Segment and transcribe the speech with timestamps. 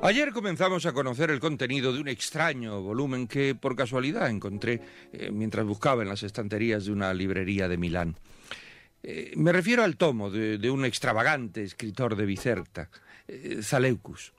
[0.00, 4.80] Ayer comenzamos a conocer el contenido de un extraño volumen que por casualidad encontré
[5.12, 8.16] eh, mientras buscaba en las estanterías de una librería de Milán.
[9.02, 12.90] Eh, me refiero al tomo de, un extravagante escritor de Bicerta,
[13.26, 14.32] eh, Zaleucus.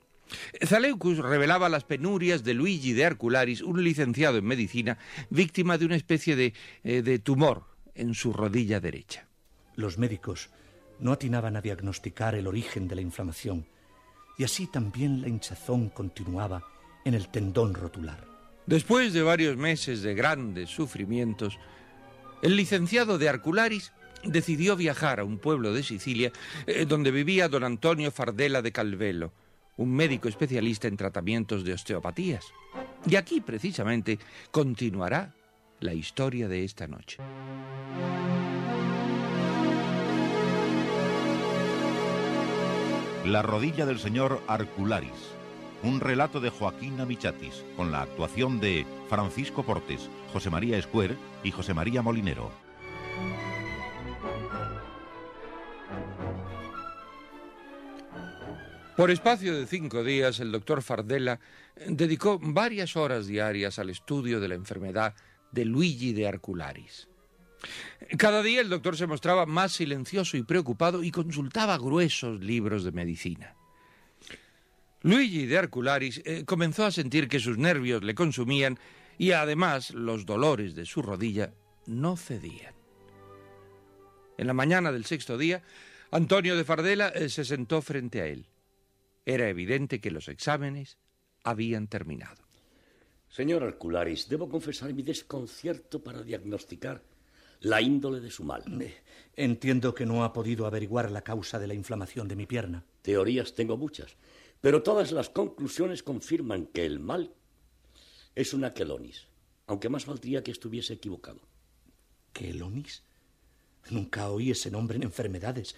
[0.64, 4.96] Zaleucus revelaba las penurias de Luigi de Arcularis, un licenciado en medicina,
[5.28, 7.64] víctima de una especie de, de tumor
[7.94, 9.26] en su rodilla derecha.
[9.76, 10.48] Los médicos
[11.00, 13.66] no atinaban a diagnosticar el origen de la inflamación
[14.40, 16.62] y así también la hinchazón continuaba
[17.04, 18.24] en el tendón rotular.
[18.64, 21.58] Después de varios meses de grandes sufrimientos,
[22.40, 23.92] el licenciado de Arcularis
[24.24, 26.32] decidió viajar a un pueblo de Sicilia
[26.66, 29.34] eh, donde vivía don Antonio Fardela de Calvelo,
[29.76, 32.46] un médico especialista en tratamientos de osteopatías.
[33.06, 34.18] Y aquí precisamente
[34.50, 35.34] continuará
[35.80, 37.18] la historia de esta noche.
[43.26, 45.10] La rodilla del señor Arcularis.
[45.82, 51.50] Un relato de Joaquín Amichatis, con la actuación de Francisco Portes, José María Escuer y
[51.50, 52.50] José María Molinero.
[58.96, 61.40] Por espacio de cinco días, el doctor Fardela
[61.86, 65.14] dedicó varias horas diarias al estudio de la enfermedad
[65.52, 67.09] de Luigi de Arcularis.
[68.18, 72.92] Cada día el doctor se mostraba más silencioso y preocupado y consultaba gruesos libros de
[72.92, 73.54] medicina.
[75.02, 78.78] Luigi de Arcularis eh, comenzó a sentir que sus nervios le consumían
[79.16, 81.52] y además los dolores de su rodilla
[81.86, 82.74] no cedían.
[84.36, 85.62] En la mañana del sexto día,
[86.10, 88.46] Antonio de Fardela eh, se sentó frente a él.
[89.24, 90.98] Era evidente que los exámenes
[91.44, 92.42] habían terminado.
[93.28, 97.00] Señor Arcularis, debo confesar mi desconcierto para diagnosticar
[97.60, 98.64] la índole de su mal.
[99.36, 102.84] Entiendo que no ha podido averiguar la causa de la inflamación de mi pierna.
[103.02, 104.16] Teorías tengo muchas,
[104.60, 107.32] pero todas las conclusiones confirman que el mal
[108.34, 109.26] es una quelonis,
[109.66, 111.40] aunque más valdría que estuviese equivocado.
[112.32, 113.02] ¿Quelonis?
[113.90, 115.74] Nunca oí ese nombre en enfermedades.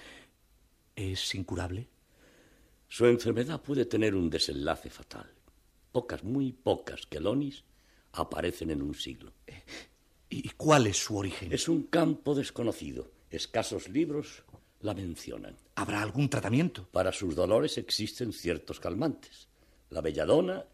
[0.97, 1.88] ¿Es incurable?
[2.88, 5.31] Su enfermedad puede tener un desenlace fatal.
[5.93, 7.64] Pocas, muy pocas quelonis
[8.12, 9.32] aparecen en un siglo.
[10.34, 11.53] ¿Y cuál es su origen?
[11.53, 13.10] Es un campo desconocido.
[13.31, 14.44] Escasos libros
[14.81, 15.59] la mencionan.
[15.75, 16.88] ¿Habrá algún tratamiento?
[16.91, 19.48] Para sus dolores existen ciertos calmantes.
[19.91, 20.65] La belladona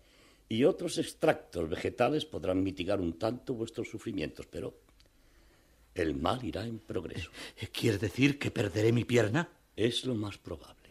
[0.48, 4.78] y otros extractos vegetales podrán mitigar un tanto vuestros sufrimientos, pero
[5.92, 7.32] el mal irá en progreso.
[7.72, 9.48] ¿Quiere decir que perderé mi pierna?
[9.74, 10.88] Es lo más probable.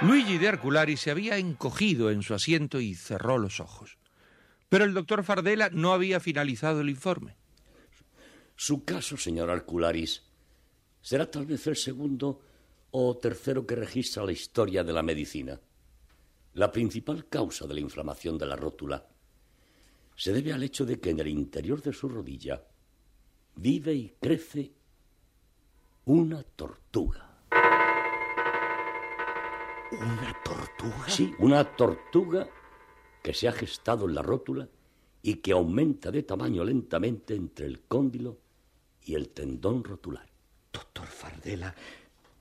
[0.00, 3.96] Luigi de Arculari se había encogido en su asiento y cerró los ojos.
[4.68, 7.36] Pero el doctor Fardela no había finalizado el informe.
[8.62, 10.22] Su caso, señor Arcularis,
[11.00, 12.42] será tal vez el segundo
[12.90, 15.58] o tercero que registra la historia de la medicina.
[16.52, 19.08] La principal causa de la inflamación de la rótula
[20.14, 22.62] se debe al hecho de que en el interior de su rodilla
[23.56, 24.74] vive y crece
[26.04, 27.40] una tortuga.
[29.90, 31.08] ¿Una tortuga?
[31.08, 32.46] Sí, una tortuga
[33.22, 34.68] que se ha gestado en la rótula
[35.22, 38.39] y que aumenta de tamaño lentamente entre el cóndilo
[39.04, 40.26] y el tendón rotular.
[40.72, 41.74] Doctor Fardela,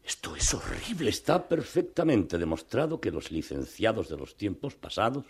[0.03, 1.09] esto es horrible.
[1.09, 5.25] Está perfectamente demostrado que los licenciados de los tiempos pasados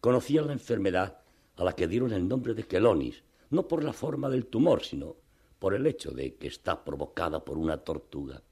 [0.00, 1.20] conocían la enfermedad
[1.56, 5.16] a la que dieron el nombre de quelonis, no por la forma del tumor, sino
[5.58, 8.42] por el hecho de que está provocada por una tortuga.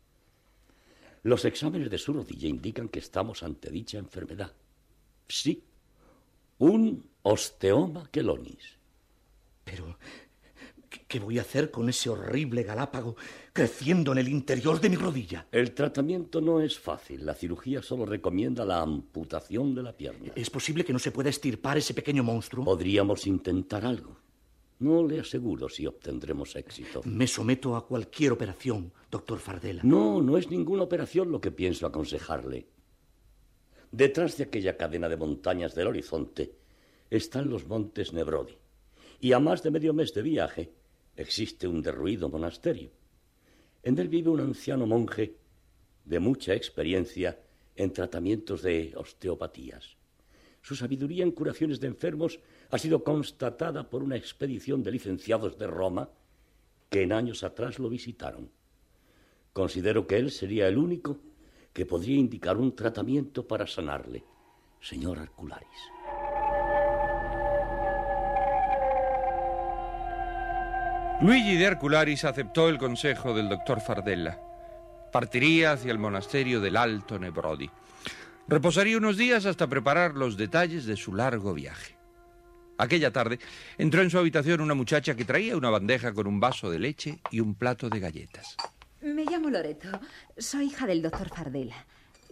[1.23, 4.53] Los exámenes de su rodilla indican que estamos ante dicha enfermedad.
[5.27, 5.63] Sí,
[6.59, 8.79] un osteoma quelonis.
[9.65, 9.99] Pero,
[11.07, 13.17] ¿qué voy a hacer con ese horrible galápago
[13.53, 15.47] creciendo en el interior de mi rodilla?
[15.53, 17.25] El tratamiento no es fácil.
[17.25, 20.33] La cirugía solo recomienda la amputación de la pierna.
[20.35, 22.65] ¿Es posible que no se pueda estirpar ese pequeño monstruo?
[22.65, 24.17] Podríamos intentar algo.
[24.81, 27.03] No le aseguro si obtendremos éxito.
[27.05, 29.83] Me someto a cualquier operación, doctor Fardela.
[29.85, 32.67] No, no es ninguna operación lo que pienso aconsejarle.
[33.93, 36.57] Detrás de aquella cadena de montañas del horizonte
[37.11, 38.59] están los montes Nebrodi.
[39.21, 40.73] Y a más de medio mes de viaje
[41.17, 42.91] existe un derruido monasterio.
[43.83, 45.37] En él vive un anciano monje
[46.05, 47.39] de mucha experiencia
[47.77, 49.97] en tratamientos de osteopatías.
[50.63, 52.41] Su sabiduría en curaciones de enfermos
[52.71, 56.09] ha sido constatada por una expedición de licenciados de Roma
[56.89, 58.51] que en años atrás lo visitaron.
[59.53, 61.19] Considero que él sería el único
[61.73, 64.25] que podría indicar un tratamiento para sanarle,
[64.81, 65.69] señor Arcularis.
[71.21, 74.39] Luigi de Arcularis aceptó el consejo del doctor Fardella.
[75.13, 77.71] Partiría hacia el monasterio del Alto Nebrodi.
[78.49, 81.97] Reposaría unos días hasta preparar los detalles de su largo viaje.
[82.77, 83.39] Aquella tarde
[83.79, 87.21] entró en su habitación una muchacha que traía una bandeja con un vaso de leche
[87.31, 88.57] y un plato de galletas.
[89.01, 89.89] Me llamo Loreto.
[90.37, 91.87] Soy hija del doctor Fardela.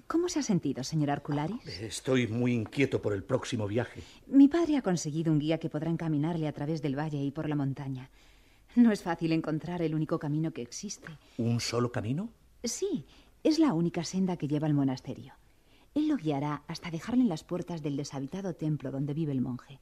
[0.09, 1.65] ¿Cómo se ha sentido, señor Arcularis?
[1.81, 4.03] Estoy muy inquieto por el próximo viaje.
[4.27, 7.49] Mi padre ha conseguido un guía que podrá encaminarle a través del valle y por
[7.49, 8.11] la montaña.
[8.75, 11.09] No es fácil encontrar el único camino que existe.
[11.37, 12.31] ¿Un solo camino?
[12.65, 13.05] Sí,
[13.43, 15.35] es la única senda que lleva al monasterio.
[15.95, 19.81] Él lo guiará hasta dejarle en las puertas del deshabitado templo donde vive el monje.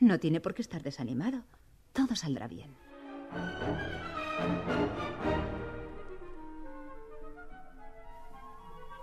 [0.00, 1.44] No tiene por qué estar desanimado.
[1.92, 2.74] Todo saldrá bien.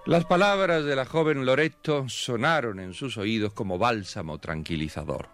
[0.05, 5.29] Las palabras de la joven Loreto sonaron en sus oídos como bálsamo tranquilizador.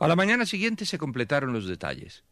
[0.00, 2.24] A la mañana siguiente se completaron los detalles.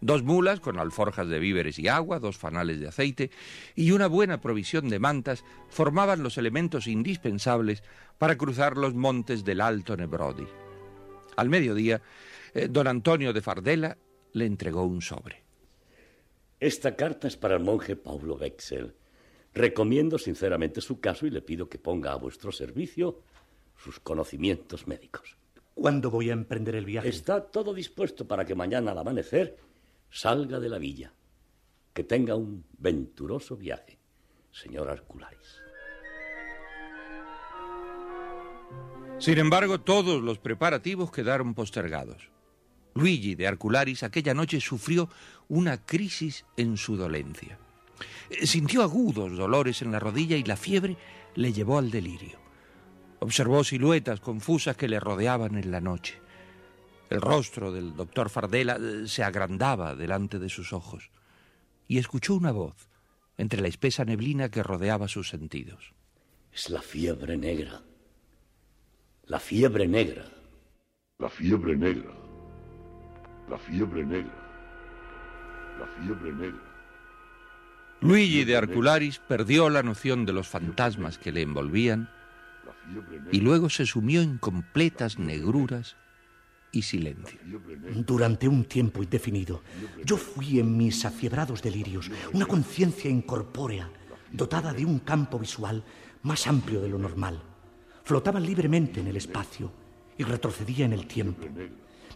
[0.00, 3.30] Dos mulas con alforjas de víveres y agua, dos fanales de aceite
[3.74, 7.82] y una buena provisión de mantas formaban los elementos indispensables
[8.18, 10.46] para cruzar los montes del Alto Nebrodi.
[11.36, 12.02] Al mediodía,
[12.54, 13.96] eh, don Antonio de Fardela
[14.32, 15.42] le entregó un sobre.
[16.60, 18.94] Esta carta es para el monje Paulo Wexel.
[19.54, 23.22] Recomiendo sinceramente su caso y le pido que ponga a vuestro servicio
[23.76, 25.36] sus conocimientos médicos.
[25.74, 27.08] ¿Cuándo voy a emprender el viaje?
[27.08, 29.56] Está todo dispuesto para que mañana al amanecer
[30.10, 31.12] salga de la villa.
[31.92, 33.98] Que tenga un venturoso viaje,
[34.52, 35.60] señor Arcularis.
[39.18, 42.30] Sin embargo, todos los preparativos quedaron postergados.
[42.94, 45.08] Luigi de Arcularis aquella noche sufrió
[45.48, 47.58] una crisis en su dolencia.
[48.42, 50.96] Sintió agudos dolores en la rodilla y la fiebre
[51.34, 52.38] le llevó al delirio.
[53.20, 56.20] Observó siluetas confusas que le rodeaban en la noche.
[57.08, 61.10] El rostro del doctor Fardela eh, se agrandaba delante de sus ojos
[61.86, 62.88] y escuchó una voz
[63.38, 65.92] entre la espesa neblina que rodeaba sus sentidos.
[66.52, 67.82] Es la fiebre negra.
[69.24, 70.24] La fiebre negra.
[71.18, 72.12] La fiebre negra.
[73.48, 74.34] La fiebre negra.
[75.78, 76.62] La fiebre negra.
[78.00, 82.10] Luigi de Arcularis perdió la noción de los fantasmas que le envolvían
[83.32, 85.96] y luego se sumió en completas negruras
[86.72, 87.38] y silencio.
[88.06, 89.62] Durante un tiempo indefinido,
[90.04, 93.90] yo fui en mis afiebrados delirios una conciencia incorpórea,
[94.32, 95.82] dotada de un campo visual
[96.22, 97.40] más amplio de lo normal.
[98.04, 99.72] Flotaba libremente en el espacio
[100.18, 101.46] y retrocedía en el tiempo.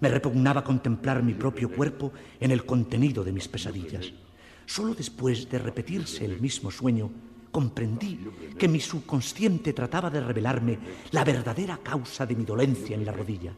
[0.00, 4.12] Me repugnaba contemplar mi propio cuerpo en el contenido de mis pesadillas.
[4.66, 7.10] Solo después de repetirse el mismo sueño,
[7.50, 8.20] comprendí
[8.58, 10.78] que mi subconsciente trataba de revelarme
[11.10, 13.52] la verdadera causa de mi dolencia en la rodilla.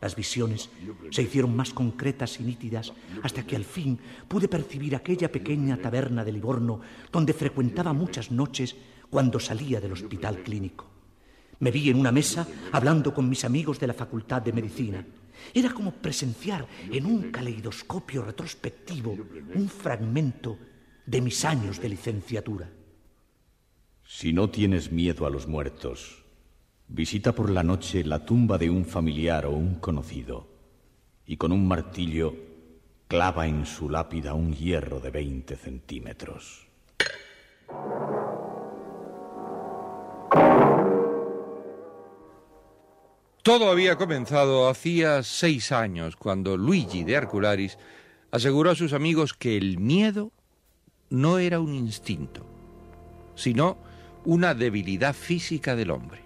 [0.00, 0.68] Las visiones
[1.10, 3.98] se hicieron más concretas y nítidas hasta que al fin
[4.28, 8.76] pude percibir aquella pequeña taberna de Livorno donde frecuentaba muchas noches
[9.08, 10.86] cuando salía del hospital clínico.
[11.58, 15.06] Me vi en una mesa hablando con mis amigos de la Facultad de Medicina.
[15.54, 19.16] Era como presenciar en un caleidoscopio retrospectivo
[19.54, 20.58] un fragmento
[21.06, 22.70] de mis años de licenciatura.
[24.04, 26.25] Si no tienes miedo a los muertos,
[26.88, 30.46] visita por la noche la tumba de un familiar o un conocido
[31.26, 32.34] y con un martillo
[33.08, 36.66] clava en su lápida un hierro de 20 centímetros.
[43.42, 47.78] Todo había comenzado hacía seis años, cuando Luigi de Arcularis
[48.32, 50.32] aseguró a sus amigos que el miedo
[51.10, 52.44] no era un instinto,
[53.36, 53.78] sino
[54.24, 56.25] una debilidad física del hombre.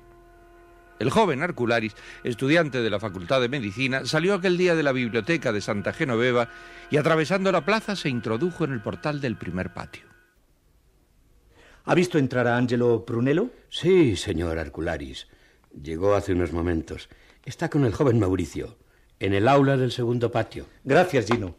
[1.01, 5.51] El joven Arcularis, estudiante de la Facultad de Medicina, salió aquel día de la biblioteca
[5.51, 6.51] de Santa Genoveva
[6.91, 10.03] y atravesando la plaza se introdujo en el portal del primer patio.
[11.87, 13.49] ¿Ha visto entrar a Angelo Prunello?
[13.71, 15.27] Sí, señor Arcularis.
[15.83, 17.09] Llegó hace unos momentos.
[17.47, 18.77] Está con el joven Mauricio,
[19.21, 20.67] en el aula del segundo patio.
[20.85, 21.57] Gracias, Gino.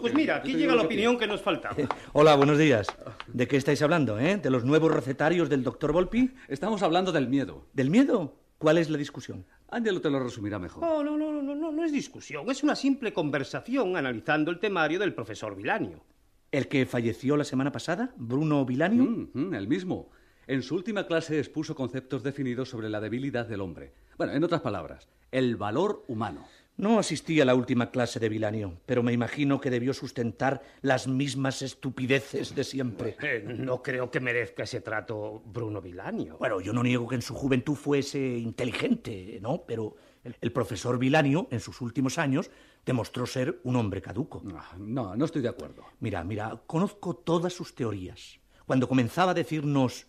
[0.00, 1.70] Pues mira, aquí llega la opinión que nos falta.
[2.12, 2.88] Hola, buenos días.
[3.28, 4.36] ¿De qué estáis hablando, eh?
[4.36, 6.32] ¿De los nuevos recetarios del doctor Volpi?
[6.48, 7.66] Estamos hablando del miedo.
[7.72, 8.36] ¿Del miedo?
[8.58, 9.46] ¿Cuál es la discusión?
[9.70, 10.82] Ángelo te lo resumirá mejor.
[10.82, 12.50] No, no, no, no, no, no es discusión.
[12.50, 16.04] Es una simple conversación analizando el temario del profesor Vilanio.
[16.50, 18.12] ¿El que falleció la semana pasada?
[18.16, 19.04] ¿Bruno Vilanio?
[19.04, 20.10] Mm, mm, el mismo.
[20.48, 23.92] En su última clase expuso conceptos definidos sobre la debilidad del hombre.
[24.18, 26.44] Bueno, en otras palabras, el valor humano.
[26.80, 31.06] No asistí a la última clase de Vilanio, pero me imagino que debió sustentar las
[31.06, 33.16] mismas estupideces de siempre.
[33.20, 36.38] Eh, no creo que merezca ese trato Bruno Vilanio.
[36.38, 39.62] Bueno, yo no niego que en su juventud fuese inteligente, ¿no?
[39.66, 39.94] Pero
[40.24, 42.50] el, el profesor Vilanio, en sus últimos años,
[42.86, 44.42] demostró ser un hombre caduco.
[44.56, 45.84] Ah, No, no estoy de acuerdo.
[46.00, 48.40] Mira, mira, conozco todas sus teorías.
[48.64, 50.06] Cuando comenzaba a decirnos,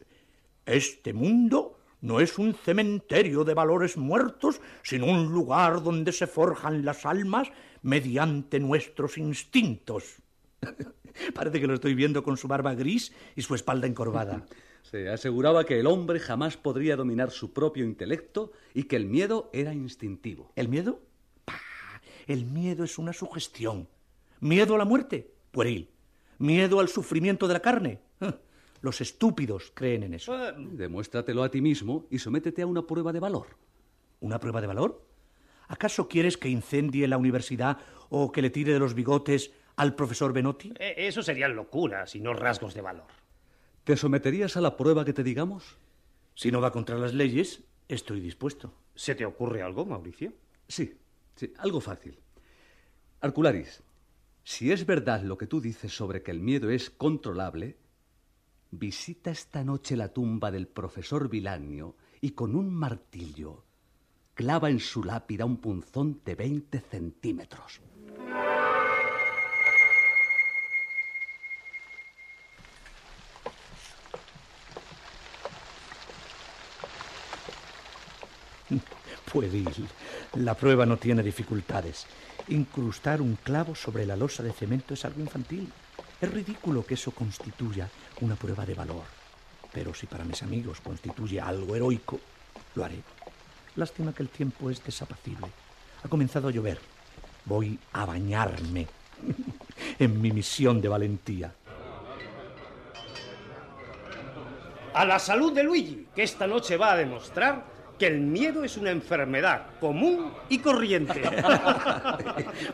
[0.65, 6.83] este mundo no es un cementerio de valores muertos, sino un lugar donde se forjan
[6.83, 7.49] las almas
[7.83, 10.17] mediante nuestros instintos.
[11.33, 14.45] Parece que lo estoy viendo con su barba gris y su espalda encorvada.
[14.83, 19.49] Se aseguraba que el hombre jamás podría dominar su propio intelecto y que el miedo
[19.53, 20.51] era instintivo.
[20.55, 20.99] ¿El miedo?
[21.45, 23.87] Pah, el miedo es una sugestión.
[24.39, 25.31] ¿Miedo a la muerte?
[25.51, 25.91] Pueril.
[26.39, 27.99] ¿Miedo al sufrimiento de la carne?
[28.81, 30.33] Ah, Los estúpidos creen en eso.
[30.57, 33.47] Demuéstratelo a ti mismo y sométete a una prueba de valor.
[34.21, 35.05] ¿Una prueba de valor?
[35.67, 37.77] ¿Acaso quieres que incendie la universidad
[38.09, 40.73] o que le tire de los bigotes al profesor Benotti?
[40.79, 43.07] Eh, Eso serían locuras y no rasgos de valor.
[43.83, 45.77] ¿Te someterías a la prueba que te digamos?
[46.35, 48.73] Si no va contra las leyes, estoy dispuesto.
[48.95, 50.33] ¿Se te ocurre algo, Mauricio?
[50.67, 50.97] Sí,
[51.35, 52.19] sí, algo fácil.
[53.21, 53.81] Arcularis,
[54.43, 57.77] si es verdad lo que tú dices sobre que el miedo es controlable,
[58.71, 63.65] visita esta noche la tumba del profesor Vilanio y con un martillo
[64.33, 67.81] clava en su lápida un punzón de 20 centímetros.
[79.31, 79.87] Pueril.
[80.35, 82.05] La prueba no tiene dificultades.
[82.47, 85.71] Incrustar un clavo sobre la losa de cemento es algo infantil.
[86.21, 87.89] Es ridículo que eso constituya
[88.21, 89.03] una prueba de valor.
[89.73, 92.19] Pero si para mis amigos constituye algo heroico,
[92.75, 93.01] lo haré.
[93.75, 95.47] Lástima que el tiempo es desapacible.
[96.03, 96.79] Ha comenzado a llover.
[97.45, 98.87] Voy a bañarme
[99.99, 101.55] en mi misión de valentía.
[104.93, 107.65] A la salud de Luigi, que esta noche va a demostrar
[108.01, 111.21] que el miedo es una enfermedad común y corriente.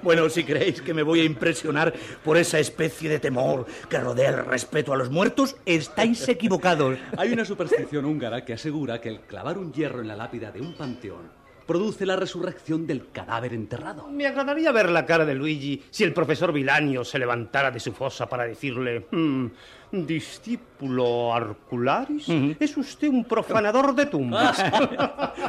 [0.02, 1.94] Bueno, si creéis que me voy a impresionar
[2.24, 6.98] por esa especie de temor que rodea el respeto a los muertos, estáis equivocados.
[7.18, 10.62] Hay una superstición húngara que asegura que el clavar un hierro en la lápida de
[10.62, 11.30] un panteón
[11.66, 14.08] produce la resurrección del cadáver enterrado.
[14.08, 17.92] Me agradaría ver la cara de Luigi si el profesor Vilanio se levantara de su
[17.92, 19.48] fosa para decirle, "Hmm,
[19.92, 22.28] discípulo Arcularis,
[22.60, 24.64] es usted un profanador de tumbas.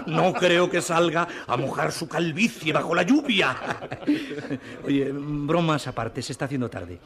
[0.07, 3.57] No creo que salga a mojar su calvicie bajo la lluvia.
[4.85, 6.99] Oye, bromas aparte, se está haciendo tarde.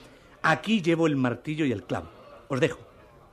[0.43, 2.09] Aquí llevo el martillo y el clavo.
[2.49, 2.81] Os dejo.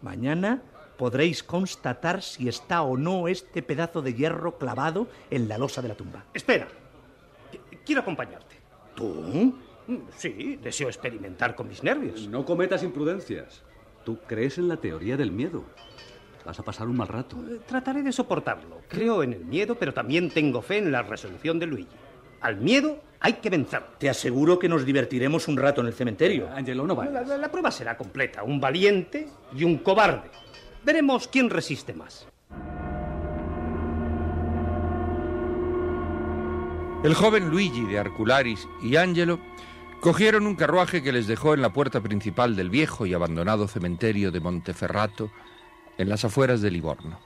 [0.01, 0.61] Mañana
[0.97, 5.87] podréis constatar si está o no este pedazo de hierro clavado en la losa de
[5.89, 6.23] la tumba.
[6.33, 6.67] Espera,
[7.51, 8.55] Qu- quiero acompañarte.
[8.95, 9.55] ¿Tú?
[10.17, 12.27] Sí, deseo experimentar con mis nervios.
[12.27, 13.63] No cometas imprudencias.
[14.09, 15.63] Tú crees en la teoría del miedo.
[16.43, 17.37] Vas a pasar un mal rato.
[17.47, 18.81] Eh, Trataré de soportarlo.
[18.87, 21.87] Creo en el miedo, pero también tengo fe en la resolución de Luigi.
[22.41, 23.83] Al miedo hay que vencer.
[23.99, 26.49] Te aseguro que nos divertiremos un rato en el cementerio.
[26.51, 27.27] Angelo, no La, vayas.
[27.27, 28.41] la- la prueba será completa.
[28.41, 30.31] Un valiente y un cobarde.
[30.83, 32.25] Veremos quién resiste más.
[37.03, 39.39] El joven Luigi de Arcularis y Angelo
[39.99, 44.31] cogieron un carruaje que les dejó en la puerta principal del viejo y abandonado cementerio
[44.31, 45.31] de Monteferrato,
[45.97, 47.19] en las afueras de Livorno.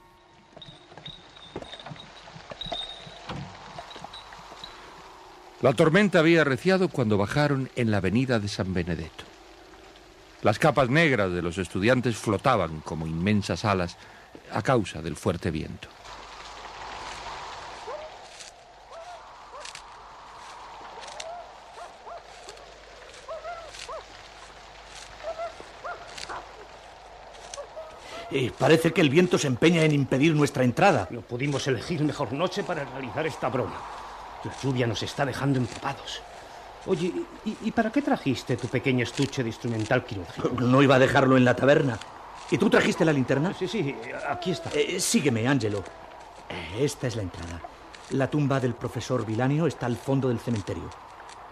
[5.62, 9.24] La tormenta había arreciado cuando bajaron en la avenida de San Benedetto.
[10.42, 13.96] Las capas negras de los estudiantes flotaban como inmensas alas
[14.52, 15.88] a causa del fuerte viento.
[28.36, 31.06] Eh, parece que el viento se empeña en impedir nuestra entrada.
[31.12, 33.80] No pudimos elegir mejor noche para realizar esta broma.
[34.42, 36.20] La lluvia nos está dejando empapados.
[36.86, 37.12] Oye,
[37.44, 40.50] ¿y, para qué trajiste tu pequeño estuche de instrumental quirúrgico?
[40.60, 41.96] No iba a dejarlo en la taberna.
[42.50, 43.54] ¿Y tú trajiste la linterna?
[43.56, 43.94] Sí, sí,
[44.28, 44.70] aquí está.
[44.74, 45.84] Eh, sígueme, Ángelo.
[46.48, 47.62] Eh, esta es la entrada.
[48.10, 50.90] La tumba del profesor Vilanio está al fondo del cementerio.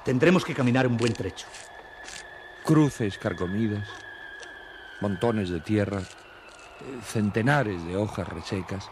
[0.04, 1.46] Tendremos que caminar un buen trecho.
[2.64, 3.88] Cruces carcomidas,
[5.00, 6.02] montones de tierra,
[7.04, 8.88] centenares de hojas resecas,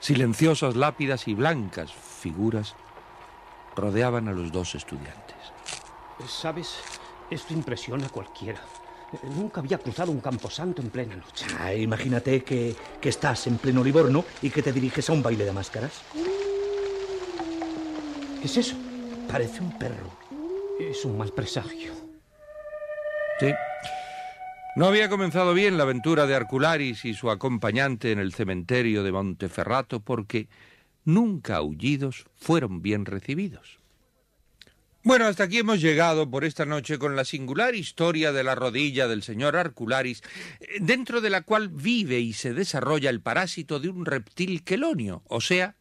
[0.00, 2.74] silenciosas lápidas y blancas figuras
[3.76, 5.36] rodeaban a los dos estudiantes.
[6.26, 6.76] ¿Sabes?
[7.30, 8.60] Esto impresiona a cualquiera.
[9.22, 11.46] Nunca había cruzado un camposanto en plena noche.
[11.58, 15.44] Ah, imagínate que, que estás en pleno Livorno y que te diriges a un baile
[15.44, 16.02] de máscaras.
[18.40, 18.76] ¿Qué es eso?
[19.30, 20.10] Parece un perro.
[20.78, 21.92] Es un mal presagio.
[23.40, 23.52] Sí.
[24.78, 29.10] No había comenzado bien la aventura de Arcularis y su acompañante en el cementerio de
[29.10, 30.46] Monteferrato porque
[31.04, 33.80] nunca aullidos fueron bien recibidos.
[35.02, 39.08] Bueno, hasta aquí hemos llegado por esta noche con la singular historia de la rodilla
[39.08, 40.22] del señor Arcularis,
[40.78, 45.40] dentro de la cual vive y se desarrolla el parásito de un reptil quelonio, o
[45.40, 45.74] sea,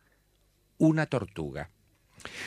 [0.80, 1.70] una tortuga.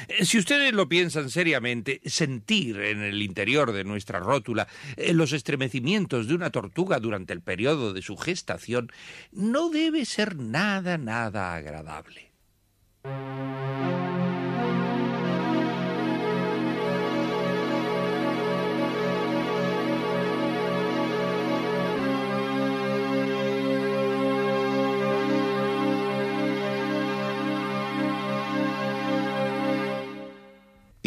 [0.09, 5.33] Eh, si ustedes lo piensan seriamente, sentir en el interior de nuestra rótula eh, los
[5.33, 8.91] estremecimientos de una tortuga durante el periodo de su gestación
[9.33, 12.31] no debe ser nada, nada agradable.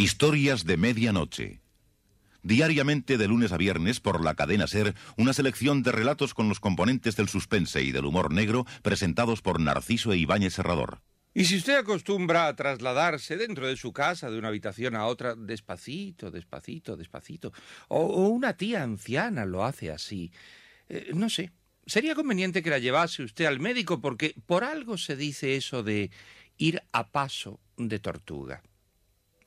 [0.03, 1.61] Historias de Medianoche.
[2.41, 6.59] Diariamente de lunes a viernes por la cadena Ser, una selección de relatos con los
[6.59, 10.99] componentes del suspense y del humor negro presentados por Narciso e Ibáñez Serrador.
[11.33, 15.35] Y si usted acostumbra a trasladarse dentro de su casa de una habitación a otra
[15.35, 17.53] despacito, despacito, despacito,
[17.87, 20.33] o, una tía anciana lo hace así,
[20.89, 21.53] eh, no sé,
[21.85, 26.11] sería conveniente que la llevase usted al médico porque por algo se dice eso de
[26.57, 28.61] ir a paso de tortuga.